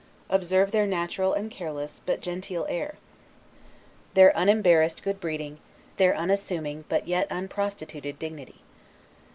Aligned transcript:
Observe 0.31 0.71
their 0.71 0.87
natural 0.87 1.33
and 1.33 1.51
careless, 1.51 2.01
but 2.07 2.21
genteel 2.21 2.65
air; 2.67 2.95
their 4.15 4.31
unembarrassed 4.33 5.03
good 5.03 5.19
breeding; 5.19 5.59
their 5.97 6.15
unassuming, 6.15 6.85
but 6.89 7.07
yet 7.07 7.27
unprostituted 7.29 8.17
dignity. 8.17 8.61